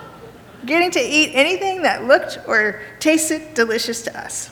getting 0.66 0.92
to 0.92 1.00
eat 1.00 1.32
anything 1.34 1.84
that 1.84 2.04
looked 2.04 2.38
or 2.46 2.82
tasted 3.00 3.54
delicious 3.54 4.02
to 4.02 4.20
us. 4.20 4.50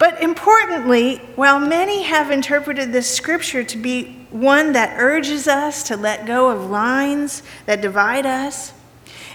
But 0.00 0.20
importantly, 0.20 1.18
while 1.36 1.60
many 1.60 2.02
have 2.02 2.32
interpreted 2.32 2.90
this 2.90 3.08
scripture 3.08 3.62
to 3.62 3.78
be 3.78 4.26
one 4.30 4.72
that 4.72 4.96
urges 4.98 5.46
us 5.46 5.84
to 5.84 5.96
let 5.96 6.26
go 6.26 6.50
of 6.50 6.68
lines 6.68 7.44
that 7.66 7.80
divide 7.80 8.26
us, 8.26 8.72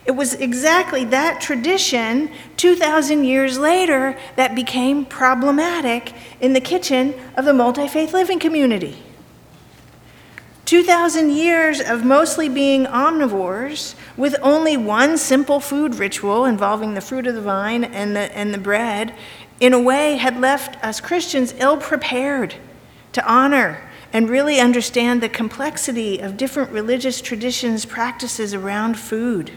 it 0.06 0.12
was 0.12 0.34
exactly 0.34 1.06
that 1.06 1.42
tradition 1.42 2.32
2,000 2.58 3.24
years 3.24 3.60
later 3.60 4.18
that 4.36 4.56
became 4.56 5.06
problematic 5.06 6.14
in 6.40 6.54
the 6.54 6.62
kitchen 6.62 7.14
of 7.38 7.46
the 7.46 7.54
multi 7.54 7.88
faith 7.88 8.14
living 8.14 8.40
community. 8.40 9.04
2,000 10.66 11.32
years 11.32 11.82
of 11.82 12.06
mostly 12.06 12.48
being 12.48 12.86
omnivores 12.86 13.94
with 14.16 14.36
only 14.42 14.78
one 14.78 15.18
simple 15.18 15.60
food 15.60 15.96
ritual 15.96 16.46
involving 16.46 16.94
the 16.94 17.02
fruit 17.02 17.28
of 17.28 17.36
the 17.36 17.42
vine 17.42 17.84
and 17.84 18.16
the, 18.16 18.36
and 18.36 18.54
the 18.54 18.58
bread, 18.58 19.14
in 19.60 19.74
a 19.74 19.80
way, 19.80 20.16
had 20.16 20.40
left 20.40 20.82
us 20.84 21.02
Christians 21.02 21.54
ill 21.58 21.78
prepared 21.78 22.56
to 23.12 23.32
honor 23.32 23.88
and 24.14 24.30
really 24.30 24.60
understand 24.60 25.22
the 25.22 25.30
complexity 25.30 26.20
of 26.20 26.38
different 26.38 26.72
religious 26.72 27.22
traditions, 27.22 27.86
practices 27.86 28.54
around 28.54 28.98
food. 28.98 29.52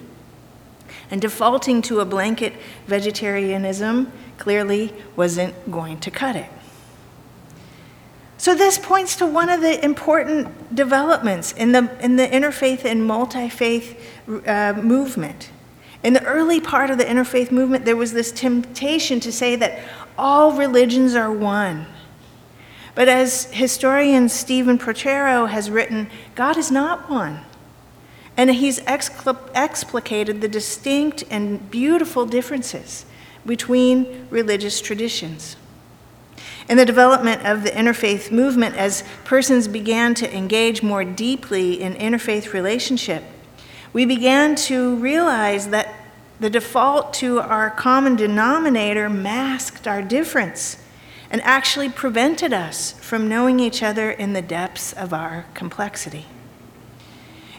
And 1.10 1.20
defaulting 1.20 1.82
to 1.82 2.00
a 2.00 2.04
blanket 2.04 2.54
vegetarianism 2.86 4.12
clearly 4.38 4.92
wasn't 5.16 5.70
going 5.70 6.00
to 6.00 6.10
cut 6.10 6.36
it. 6.36 6.50
So, 8.36 8.54
this 8.54 8.78
points 8.78 9.16
to 9.16 9.26
one 9.26 9.48
of 9.48 9.62
the 9.62 9.82
important 9.82 10.74
developments 10.74 11.52
in 11.52 11.72
the, 11.72 11.90
in 12.04 12.16
the 12.16 12.26
interfaith 12.26 12.84
and 12.84 13.06
multi 13.06 13.48
faith 13.48 13.98
uh, 14.46 14.74
movement. 14.74 15.50
In 16.02 16.12
the 16.12 16.24
early 16.24 16.60
part 16.60 16.90
of 16.90 16.98
the 16.98 17.04
interfaith 17.04 17.50
movement, 17.50 17.86
there 17.86 17.96
was 17.96 18.12
this 18.12 18.30
temptation 18.32 19.20
to 19.20 19.32
say 19.32 19.56
that 19.56 19.82
all 20.18 20.52
religions 20.52 21.14
are 21.14 21.32
one. 21.32 21.86
But 22.94 23.08
as 23.08 23.46
historian 23.46 24.28
Stephen 24.28 24.78
Prothero 24.78 25.46
has 25.46 25.70
written, 25.70 26.10
God 26.34 26.58
is 26.58 26.70
not 26.70 27.08
one. 27.08 27.40
And 28.36 28.50
he's 28.50 28.80
explicated 28.86 30.40
the 30.40 30.48
distinct 30.48 31.24
and 31.30 31.70
beautiful 31.70 32.26
differences 32.26 33.06
between 33.46 34.26
religious 34.30 34.80
traditions. 34.80 35.56
In 36.68 36.78
the 36.78 36.86
development 36.86 37.44
of 37.44 37.62
the 37.62 37.70
interfaith 37.70 38.32
movement, 38.32 38.74
as 38.76 39.04
persons 39.24 39.68
began 39.68 40.14
to 40.14 40.36
engage 40.36 40.82
more 40.82 41.04
deeply 41.04 41.80
in 41.80 41.94
interfaith 41.94 42.52
relationship, 42.52 43.22
we 43.92 44.06
began 44.06 44.56
to 44.56 44.96
realize 44.96 45.68
that 45.68 45.94
the 46.40 46.50
default 46.50 47.14
to 47.14 47.38
our 47.40 47.70
common 47.70 48.16
denominator 48.16 49.08
masked 49.08 49.86
our 49.86 50.02
difference 50.02 50.78
and 51.30 51.40
actually 51.42 51.88
prevented 51.88 52.52
us 52.52 52.92
from 52.92 53.28
knowing 53.28 53.60
each 53.60 53.82
other 53.82 54.10
in 54.10 54.32
the 54.32 54.42
depths 54.42 54.92
of 54.92 55.12
our 55.12 55.46
complexity. 55.54 56.26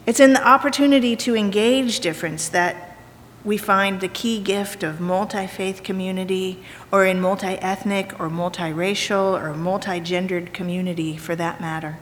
It's 0.06 0.20
in 0.20 0.34
the 0.34 0.48
opportunity 0.48 1.16
to 1.16 1.36
engage 1.36 2.00
difference 2.00 2.48
that 2.50 2.96
we 3.44 3.58
find 3.58 4.02
the 4.02 4.08
key 4.08 4.40
gift 4.40 4.84
of 4.84 5.00
multi 5.00 5.48
faith 5.48 5.84
community, 5.84 6.64
or 6.92 7.06
in 7.06 7.20
multi 7.20 7.48
ethnic, 7.48 8.20
or 8.20 8.30
multiracial, 8.30 9.40
or 9.42 9.54
multi 9.54 10.00
gendered 10.00 10.54
community 10.54 11.18
for 11.18 11.36
that 11.36 11.60
matter. 11.60 11.98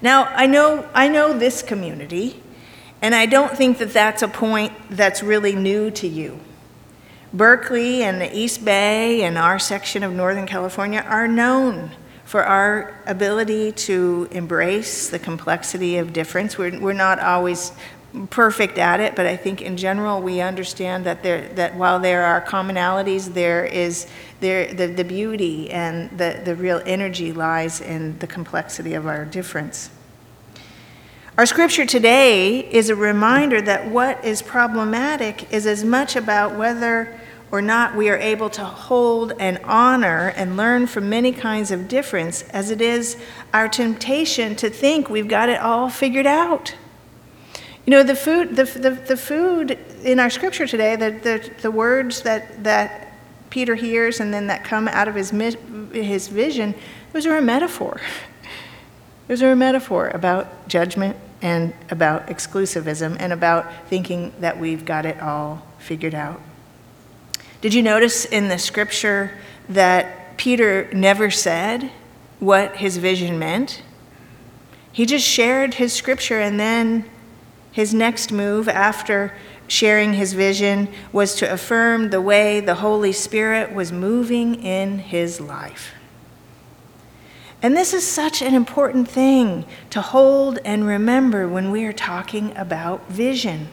Now, 0.00 0.24
I 0.34 0.46
know, 0.46 0.88
I 0.94 1.08
know 1.08 1.38
this 1.38 1.62
community, 1.62 2.42
and 3.00 3.14
I 3.14 3.26
don't 3.26 3.56
think 3.56 3.78
that 3.78 3.92
that's 3.92 4.22
a 4.22 4.28
point 4.28 4.72
that's 4.90 5.22
really 5.22 5.54
new 5.54 5.90
to 5.92 6.06
you. 6.06 6.40
Berkeley 7.32 8.02
and 8.02 8.20
the 8.20 8.34
East 8.34 8.64
Bay 8.64 9.22
and 9.22 9.36
our 9.36 9.58
section 9.58 10.02
of 10.02 10.12
Northern 10.12 10.46
California 10.46 11.04
are 11.06 11.28
known 11.28 11.90
for 12.26 12.44
our 12.44 12.92
ability 13.06 13.70
to 13.70 14.28
embrace 14.32 15.08
the 15.08 15.18
complexity 15.18 15.96
of 15.96 16.12
difference. 16.12 16.58
We're, 16.58 16.78
we're 16.78 16.92
not 16.92 17.20
always 17.20 17.72
perfect 18.30 18.78
at 18.78 18.98
it, 18.98 19.14
but 19.14 19.26
I 19.26 19.36
think 19.36 19.62
in 19.62 19.76
general 19.76 20.20
we 20.20 20.40
understand 20.40 21.06
that 21.06 21.22
there 21.22 21.48
that 21.54 21.76
while 21.76 22.00
there 22.00 22.24
are 22.24 22.40
commonalities, 22.44 23.32
there 23.32 23.64
is 23.64 24.08
there 24.40 24.72
the, 24.74 24.86
the 24.86 25.04
beauty 25.04 25.70
and 25.70 26.10
the, 26.18 26.40
the 26.44 26.56
real 26.56 26.82
energy 26.84 27.32
lies 27.32 27.80
in 27.80 28.18
the 28.18 28.26
complexity 28.26 28.94
of 28.94 29.06
our 29.06 29.24
difference. 29.24 29.90
Our 31.38 31.46
scripture 31.46 31.86
today 31.86 32.60
is 32.60 32.88
a 32.88 32.96
reminder 32.96 33.60
that 33.60 33.88
what 33.88 34.24
is 34.24 34.42
problematic 34.42 35.52
is 35.52 35.66
as 35.66 35.84
much 35.84 36.16
about 36.16 36.56
whether 36.56 37.20
or 37.50 37.62
not 37.62 37.94
we 37.94 38.08
are 38.08 38.16
able 38.16 38.50
to 38.50 38.64
hold 38.64 39.32
and 39.38 39.58
honor 39.64 40.32
and 40.36 40.56
learn 40.56 40.86
from 40.86 41.08
many 41.08 41.32
kinds 41.32 41.70
of 41.70 41.88
difference 41.88 42.42
as 42.50 42.70
it 42.70 42.80
is 42.80 43.16
our 43.54 43.68
temptation 43.68 44.56
to 44.56 44.68
think 44.68 45.08
we've 45.08 45.28
got 45.28 45.48
it 45.48 45.60
all 45.60 45.88
figured 45.88 46.26
out. 46.26 46.74
You 47.84 47.92
know, 47.92 48.02
the 48.02 48.16
food, 48.16 48.56
the, 48.56 48.64
the, 48.64 48.90
the 48.90 49.16
food 49.16 49.78
in 50.02 50.18
our 50.18 50.28
scripture 50.28 50.66
today, 50.66 50.96
the, 50.96 51.10
the, 51.12 51.52
the 51.62 51.70
words 51.70 52.22
that, 52.22 52.64
that 52.64 53.12
Peter 53.48 53.76
hears 53.76 54.18
and 54.18 54.34
then 54.34 54.48
that 54.48 54.64
come 54.64 54.88
out 54.88 55.06
of 55.06 55.14
his, 55.14 55.30
his 55.92 56.26
vision, 56.26 56.74
those 57.12 57.26
are 57.26 57.36
a 57.36 57.42
metaphor. 57.42 58.00
Those 59.28 59.42
are 59.42 59.50
a 59.50 59.56
metaphor 59.56 60.06
about 60.14 60.68
judgment 60.68 61.16
and 61.42 61.74
about 61.90 62.28
exclusivism 62.28 63.16
and 63.18 63.32
about 63.32 63.88
thinking 63.88 64.32
that 64.38 64.60
we've 64.60 64.84
got 64.84 65.04
it 65.04 65.20
all 65.20 65.66
figured 65.78 66.14
out. 66.14 66.40
Did 67.66 67.74
you 67.74 67.82
notice 67.82 68.24
in 68.24 68.46
the 68.46 68.58
scripture 68.58 69.32
that 69.68 70.36
Peter 70.36 70.88
never 70.92 71.32
said 71.32 71.90
what 72.38 72.76
his 72.76 72.98
vision 72.98 73.40
meant? 73.40 73.82
He 74.92 75.04
just 75.04 75.26
shared 75.26 75.74
his 75.74 75.92
scripture 75.92 76.38
and 76.38 76.60
then 76.60 77.10
his 77.72 77.92
next 77.92 78.30
move 78.30 78.68
after 78.68 79.34
sharing 79.66 80.12
his 80.12 80.32
vision 80.32 80.86
was 81.10 81.34
to 81.34 81.52
affirm 81.52 82.10
the 82.10 82.20
way 82.20 82.60
the 82.60 82.76
Holy 82.76 83.10
Spirit 83.10 83.72
was 83.72 83.90
moving 83.90 84.62
in 84.62 85.00
his 85.00 85.40
life. 85.40 85.92
And 87.62 87.76
this 87.76 87.92
is 87.92 88.06
such 88.06 88.42
an 88.42 88.54
important 88.54 89.08
thing 89.08 89.64
to 89.90 90.00
hold 90.00 90.60
and 90.64 90.86
remember 90.86 91.48
when 91.48 91.72
we 91.72 91.84
are 91.84 91.92
talking 91.92 92.56
about 92.56 93.08
vision. 93.08 93.66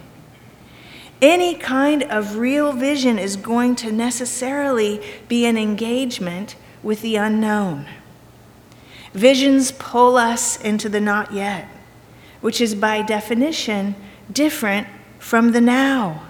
Any 1.23 1.55
kind 1.55 2.03
of 2.03 2.35
real 2.35 2.73
vision 2.73 3.17
is 3.17 3.37
going 3.37 3.77
to 3.77 3.93
necessarily 3.93 5.01
be 5.29 5.45
an 5.45 5.57
engagement 5.57 6.57
with 6.83 7.01
the 7.01 7.15
unknown. 7.15 7.87
Visions 9.13 9.71
pull 9.71 10.17
us 10.17 10.59
into 10.59 10.89
the 10.89 10.99
not 10.99 11.31
yet 11.31 11.69
which 12.43 12.59
is 12.59 12.75
by 12.75 13.01
definition 13.01 13.95
different 14.29 14.85
from 15.17 15.53
the 15.53 15.61
now. 15.61 16.21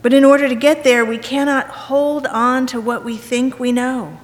But 0.00 0.14
in 0.14 0.24
order 0.24 0.48
to 0.48 0.54
get 0.54 0.82
there, 0.82 1.04
we 1.04 1.18
cannot 1.18 1.68
hold 1.68 2.26
on 2.26 2.66
to 2.68 2.80
what 2.80 3.04
we 3.04 3.18
think 3.18 3.60
we 3.60 3.70
know, 3.70 4.18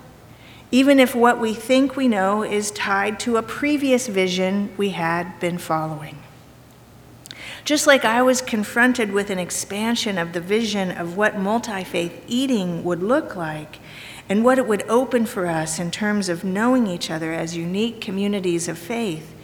even 0.70 0.98
if 0.98 1.14
what 1.14 1.38
we 1.38 1.52
think 1.52 1.96
we 1.96 2.08
know 2.08 2.42
is 2.42 2.70
tied 2.70 3.20
to 3.20 3.36
a 3.36 3.42
previous 3.42 4.06
vision 4.06 4.72
we 4.78 4.88
had 4.88 5.38
been 5.38 5.58
following. 5.58 6.16
Just 7.64 7.86
like 7.86 8.04
I 8.04 8.22
was 8.22 8.42
confronted 8.42 9.12
with 9.12 9.30
an 9.30 9.38
expansion 9.38 10.18
of 10.18 10.32
the 10.32 10.40
vision 10.40 10.90
of 10.90 11.16
what 11.16 11.38
multi 11.38 11.84
faith 11.84 12.24
eating 12.26 12.82
would 12.82 13.02
look 13.02 13.36
like 13.36 13.78
and 14.28 14.44
what 14.44 14.58
it 14.58 14.66
would 14.66 14.88
open 14.88 15.26
for 15.26 15.46
us 15.46 15.78
in 15.78 15.90
terms 15.90 16.28
of 16.28 16.42
knowing 16.42 16.86
each 16.86 17.10
other 17.10 17.32
as 17.32 17.56
unique 17.56 18.00
communities 18.00 18.66
of 18.66 18.78
faith, 18.78 19.34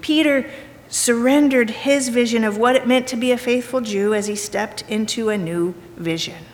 Peter 0.00 0.48
surrendered 0.88 1.70
his 1.70 2.08
vision 2.08 2.44
of 2.44 2.56
what 2.56 2.76
it 2.76 2.86
meant 2.86 3.06
to 3.08 3.16
be 3.16 3.32
a 3.32 3.38
faithful 3.38 3.80
Jew 3.80 4.14
as 4.14 4.26
he 4.26 4.36
stepped 4.36 4.82
into 4.88 5.28
a 5.28 5.36
new 5.36 5.74
vision 5.96 6.44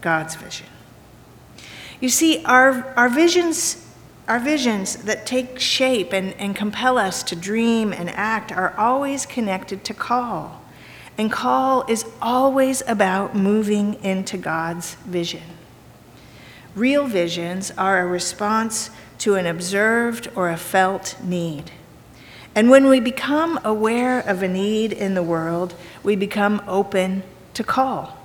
God's 0.00 0.34
vision. 0.34 0.66
You 2.00 2.08
see, 2.08 2.44
our, 2.44 2.92
our 2.96 3.08
visions. 3.08 3.81
Our 4.28 4.38
visions 4.38 4.96
that 4.96 5.26
take 5.26 5.58
shape 5.58 6.12
and, 6.12 6.34
and 6.34 6.54
compel 6.54 6.96
us 6.96 7.22
to 7.24 7.36
dream 7.36 7.92
and 7.92 8.08
act 8.10 8.52
are 8.52 8.74
always 8.78 9.26
connected 9.26 9.84
to 9.84 9.94
call. 9.94 10.62
And 11.18 11.30
call 11.30 11.84
is 11.88 12.06
always 12.22 12.82
about 12.86 13.34
moving 13.34 13.94
into 14.02 14.38
God's 14.38 14.94
vision. 14.94 15.42
Real 16.74 17.06
visions 17.06 17.70
are 17.72 18.00
a 18.00 18.06
response 18.06 18.90
to 19.18 19.34
an 19.34 19.46
observed 19.46 20.28
or 20.34 20.50
a 20.50 20.56
felt 20.56 21.16
need. 21.22 21.70
And 22.54 22.70
when 22.70 22.86
we 22.88 23.00
become 23.00 23.58
aware 23.64 24.20
of 24.20 24.42
a 24.42 24.48
need 24.48 24.92
in 24.92 25.14
the 25.14 25.22
world, 25.22 25.74
we 26.02 26.16
become 26.16 26.62
open 26.66 27.22
to 27.54 27.64
call. 27.64 28.18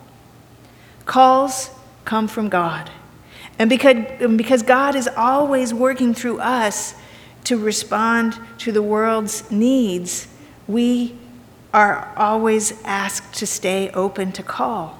Calls 1.06 1.72
come 2.06 2.28
from 2.28 2.50
God. 2.50 2.90
And 3.60 3.70
because, 3.70 3.96
because 4.38 4.62
God 4.62 4.96
is 4.96 5.08
always 5.08 5.74
working 5.74 6.14
through 6.14 6.40
us 6.40 6.94
to 7.46 7.58
respond 7.58 8.38
to 8.60 8.72
the 8.72 8.82
world's 8.82 9.50
needs, 9.50 10.28
we 10.68 11.18
are 11.74 12.14
always 12.16 12.82
asked 12.84 13.34
to 13.36 13.48
stay 13.48 13.90
open 13.92 14.32
to 14.34 14.44
call. 14.44 14.98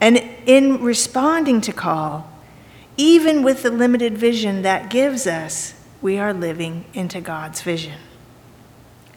And 0.00 0.16
in 0.46 0.82
responding 0.82 1.60
to 1.62 1.72
call, 1.72 2.30
even 2.96 3.42
with 3.42 3.62
the 3.62 3.70
limited 3.70 4.16
vision 4.16 4.62
that 4.62 4.90
gives 4.90 5.26
us, 5.26 5.74
we 6.00 6.18
are 6.18 6.32
living 6.32 6.86
into 6.94 7.20
God's 7.20 7.60
vision. 7.62 7.98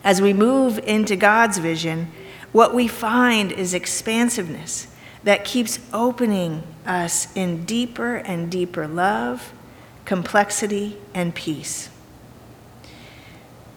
As 0.04 0.22
we 0.22 0.34
move 0.34 0.80
into 0.80 1.16
God's 1.16 1.58
vision, 1.58 2.12
what 2.52 2.74
we 2.74 2.88
find 2.88 3.52
is 3.52 3.74
expansiveness 3.74 4.88
that 5.24 5.46
keeps 5.46 5.80
opening 5.94 6.64
us 6.86 7.34
in 7.36 7.66
deeper 7.66 8.16
and 8.16 8.52
deeper 8.52 8.88
love, 8.88 9.54
complexity, 10.06 10.98
and 11.14 11.34
peace. 11.34 11.90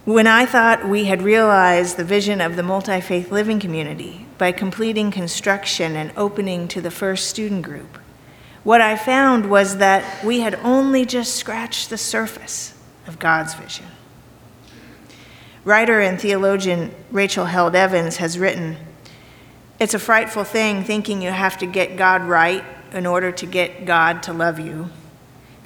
When 0.05 0.27
I 0.27 0.47
thought 0.47 0.89
we 0.89 1.05
had 1.05 1.23
realized 1.23 1.97
the 1.97 2.05
vision 2.05 2.41
of 2.41 2.55
the 2.57 2.63
multi 2.63 3.01
faith 3.01 3.33
living 3.33 3.59
community 3.59 4.27
by 4.39 4.53
completing 4.53 5.11
construction 5.11 5.97
and 5.97 6.13
opening 6.17 6.69
to 6.69 6.81
the 6.81 6.91
first 6.91 7.29
student 7.29 7.63
group, 7.63 7.99
what 8.63 8.81
I 8.81 8.97
found 8.97 9.51
was 9.51 9.79
that 9.79 10.25
we 10.25 10.41
had 10.41 10.57
only 10.57 11.05
just 11.05 11.35
scratched 11.35 11.91
the 11.91 11.99
surface 11.99 12.75
of 13.07 13.19
God's 13.19 13.55
vision. 13.55 13.87
Writer 15.65 16.01
and 16.01 16.21
theologian 16.21 16.95
Rachel 17.11 17.47
Held 17.47 17.75
Evans 17.75 18.19
has 18.19 18.39
written 18.39 18.77
It's 19.79 19.95
a 19.95 19.99
frightful 19.99 20.45
thing 20.45 20.85
thinking 20.85 21.21
you 21.21 21.31
have 21.31 21.59
to 21.59 21.67
get 21.67 21.97
God 21.97 22.23
right 22.23 22.65
in 22.93 23.05
order 23.05 23.31
to 23.33 23.47
get 23.47 23.85
God 23.85 24.23
to 24.23 24.33
love 24.33 24.59
you, 24.59 24.89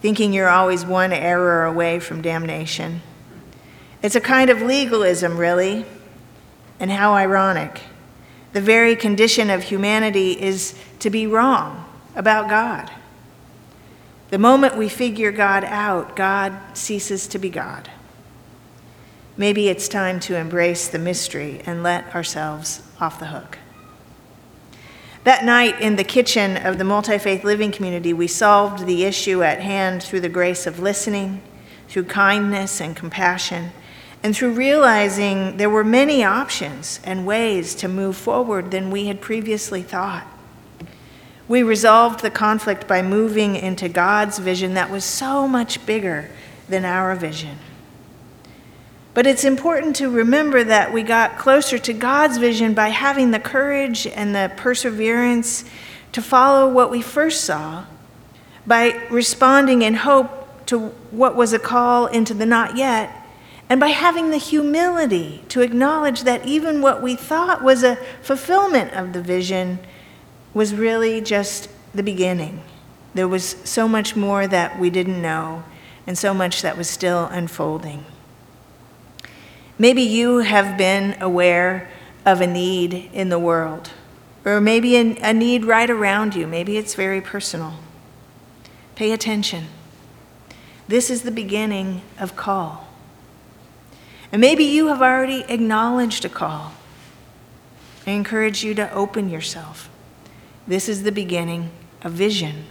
thinking 0.00 0.32
you're 0.32 0.48
always 0.48 0.84
one 0.84 1.12
error 1.12 1.64
away 1.64 2.00
from 2.00 2.20
damnation. 2.20 3.02
It's 4.02 4.16
a 4.16 4.20
kind 4.20 4.50
of 4.50 4.62
legalism, 4.62 5.36
really, 5.36 5.84
and 6.80 6.90
how 6.90 7.12
ironic. 7.12 7.82
The 8.52 8.60
very 8.60 8.96
condition 8.96 9.48
of 9.48 9.62
humanity 9.62 10.32
is 10.40 10.74
to 11.00 11.10
be 11.10 11.26
wrong 11.26 11.84
about 12.16 12.48
God. 12.48 12.90
The 14.30 14.38
moment 14.38 14.76
we 14.76 14.88
figure 14.88 15.30
God 15.30 15.64
out, 15.64 16.16
God 16.16 16.56
ceases 16.74 17.28
to 17.28 17.38
be 17.38 17.50
God. 17.50 17.90
Maybe 19.36 19.68
it's 19.68 19.88
time 19.88 20.18
to 20.20 20.36
embrace 20.36 20.88
the 20.88 20.98
mystery 20.98 21.62
and 21.64 21.82
let 21.82 22.12
ourselves 22.14 22.82
off 23.00 23.20
the 23.20 23.26
hook. 23.26 23.58
That 25.24 25.44
night 25.44 25.80
in 25.80 25.96
the 25.96 26.04
kitchen 26.04 26.56
of 26.56 26.78
the 26.78 26.85
multi 26.85 27.18
faith 27.18 27.44
living 27.44 27.72
community, 27.72 28.14
we 28.14 28.26
solved 28.26 28.87
the 28.87 29.04
issue 29.04 29.42
at 29.42 29.61
hand 29.61 30.02
through 30.02 30.20
the 30.20 30.30
grace 30.30 30.66
of 30.66 30.78
listening, 30.78 31.42
through 31.88 32.04
kindness 32.04 32.80
and 32.80 32.96
compassion, 32.96 33.72
and 34.22 34.35
through 34.35 34.52
realizing 34.52 35.59
there 35.59 35.68
were 35.68 35.85
many 35.85 36.24
options 36.24 37.00
and 37.04 37.26
ways 37.26 37.74
to 37.74 37.88
move 37.88 38.16
forward 38.16 38.70
than 38.70 38.90
we 38.90 39.06
had 39.06 39.20
previously 39.20 39.83
thought. 39.83 40.26
We 41.48 41.62
resolved 41.62 42.20
the 42.20 42.30
conflict 42.30 42.88
by 42.88 43.02
moving 43.02 43.56
into 43.56 43.88
God's 43.90 44.38
vision 44.38 44.72
that 44.74 44.88
was 44.88 45.04
so 45.04 45.46
much 45.46 45.85
bigger 45.85 46.30
than 46.68 46.87
our 46.87 47.14
vision. 47.14 47.59
But 49.12 49.26
it's 49.26 49.44
important 49.44 49.96
to 49.96 50.08
remember 50.08 50.62
that 50.62 50.92
we 50.92 51.02
got 51.02 51.36
closer 51.36 51.78
to 51.78 51.92
God's 51.92 52.38
vision 52.38 52.74
by 52.74 52.88
having 52.88 53.32
the 53.32 53.40
courage 53.40 54.06
and 54.06 54.34
the 54.34 54.52
perseverance 54.56 55.64
to 56.12 56.22
follow 56.22 56.68
what 56.68 56.90
we 56.90 57.02
first 57.02 57.44
saw, 57.44 57.84
by 58.66 59.06
responding 59.10 59.82
in 59.82 59.94
hope 59.94 60.66
to 60.66 60.88
what 61.10 61.34
was 61.34 61.52
a 61.52 61.58
call 61.58 62.06
into 62.06 62.34
the 62.34 62.46
not 62.46 62.76
yet, 62.76 63.16
and 63.68 63.80
by 63.80 63.88
having 63.88 64.30
the 64.30 64.36
humility 64.36 65.42
to 65.48 65.60
acknowledge 65.60 66.22
that 66.22 66.46
even 66.46 66.80
what 66.80 67.02
we 67.02 67.16
thought 67.16 67.62
was 67.62 67.82
a 67.82 67.96
fulfillment 68.22 68.92
of 68.92 69.12
the 69.12 69.22
vision 69.22 69.78
was 70.54 70.74
really 70.74 71.20
just 71.20 71.68
the 71.94 72.02
beginning. 72.02 72.62
There 73.14 73.28
was 73.28 73.56
so 73.64 73.88
much 73.88 74.14
more 74.14 74.46
that 74.46 74.78
we 74.78 74.90
didn't 74.90 75.20
know, 75.20 75.64
and 76.06 76.16
so 76.16 76.32
much 76.32 76.62
that 76.62 76.76
was 76.76 76.88
still 76.88 77.26
unfolding. 77.26 78.04
Maybe 79.80 80.02
you 80.02 80.40
have 80.40 80.76
been 80.76 81.16
aware 81.22 81.88
of 82.26 82.42
a 82.42 82.46
need 82.46 83.08
in 83.14 83.30
the 83.30 83.38
world, 83.38 83.92
or 84.44 84.60
maybe 84.60 84.94
a 84.94 85.32
need 85.32 85.64
right 85.64 85.88
around 85.88 86.34
you. 86.34 86.46
Maybe 86.46 86.76
it's 86.76 86.94
very 86.94 87.22
personal. 87.22 87.76
Pay 88.94 89.10
attention. 89.10 89.68
This 90.86 91.08
is 91.08 91.22
the 91.22 91.30
beginning 91.30 92.02
of 92.18 92.36
call. 92.36 92.88
And 94.30 94.38
maybe 94.42 94.64
you 94.64 94.88
have 94.88 95.00
already 95.00 95.46
acknowledged 95.48 96.26
a 96.26 96.28
call. 96.28 96.74
I 98.06 98.10
encourage 98.10 98.62
you 98.62 98.74
to 98.74 98.92
open 98.92 99.30
yourself. 99.30 99.88
This 100.66 100.90
is 100.90 101.04
the 101.04 101.10
beginning 101.10 101.70
of 102.02 102.12
vision. 102.12 102.66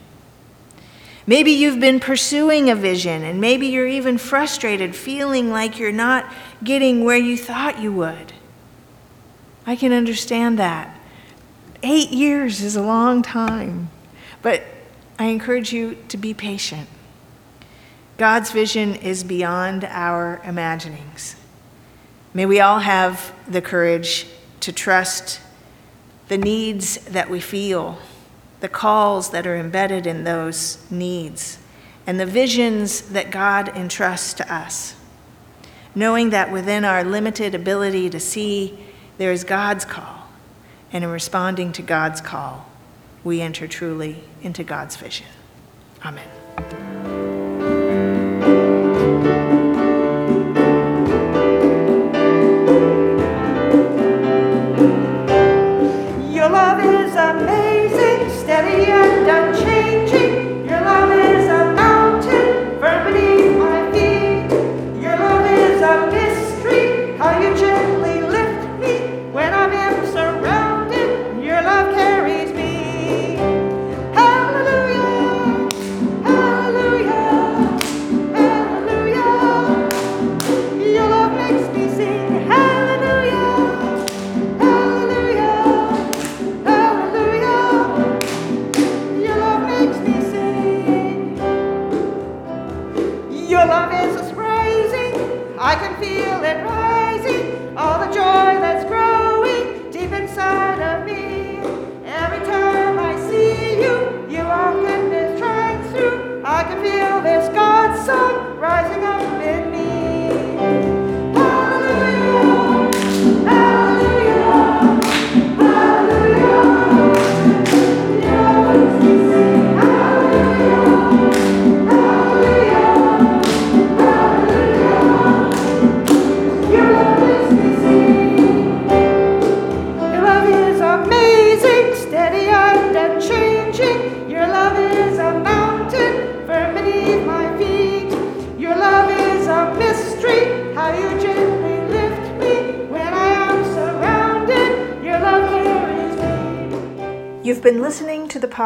Maybe 1.30 1.52
you've 1.52 1.80
been 1.80 2.00
pursuing 2.00 2.72
a 2.72 2.76
vision, 2.76 3.22
and 3.22 3.40
maybe 3.40 3.68
you're 3.68 3.86
even 3.86 4.18
frustrated, 4.18 4.96
feeling 4.96 5.52
like 5.52 5.78
you're 5.78 5.92
not 5.92 6.26
getting 6.64 7.04
where 7.04 7.20
you 7.20 7.38
thought 7.38 7.80
you 7.80 7.94
would. 7.94 8.34
I 9.64 9.76
can 9.76 9.94
understand 9.94 10.58
that. 10.58 11.00
Eight 11.84 12.10
years 12.10 12.64
is 12.64 12.76
a 12.76 12.82
long 12.82 13.22
time, 13.22 13.92
but 14.42 14.64
I 15.20 15.26
encourage 15.26 15.72
you 15.72 16.00
to 16.08 16.18
be 16.18 16.34
patient. 16.34 16.90
God's 18.18 18.50
vision 18.50 18.96
is 18.96 19.24
beyond 19.24 19.84
our 19.84 20.42
imaginings. 20.44 21.36
May 22.34 22.48
we 22.48 22.60
all 22.60 22.80
have 22.80 23.36
the 23.48 23.62
courage 23.62 24.26
to 24.62 24.74
trust 24.74 25.42
the 26.28 26.40
needs 26.40 26.98
that 27.06 27.30
we 27.30 27.40
feel, 27.40 28.00
the 28.60 28.70
calls 28.70 29.30
that 29.32 29.48
are 29.48 29.56
embedded 29.56 30.06
in 30.06 30.24
those 30.24 30.78
needs, 30.92 31.60
and 32.06 32.20
the 32.20 32.26
visions 32.26 33.02
that 33.02 33.32
God 33.32 33.70
entrusts 33.76 34.34
to 34.36 34.54
us. 34.54 34.96
Knowing 35.96 36.30
that 36.30 36.52
within 36.52 36.86
our 36.86 37.04
limited 37.04 37.56
ability 37.56 38.10
to 38.10 38.20
see, 38.20 38.78
there 39.18 39.32
is 39.32 39.44
God's 39.44 39.86
call, 39.86 40.28
and 40.92 41.04
in 41.04 41.10
responding 41.10 41.72
to 41.74 41.82
God's 41.82 42.22
call, 42.22 42.68
we 43.24 43.42
enter 43.42 43.68
truly 43.68 44.24
into 44.42 44.64
God's 44.64 44.96
vision. 44.96 45.28
Amen. 46.04 46.89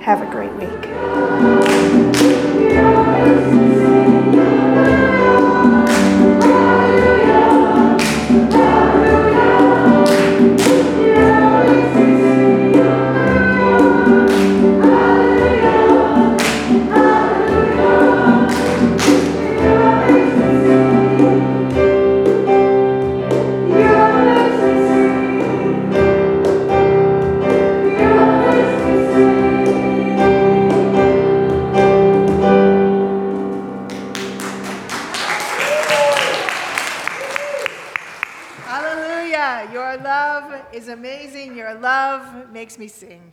Have 0.00 0.22
a 0.22 0.30
great 0.30 0.52
week. 0.54 1.59
makes 42.78 42.78
me 42.78 42.86
sing. 42.86 43.32